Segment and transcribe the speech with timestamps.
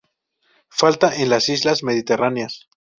[0.69, 2.67] Falta en las islas mediterráneas.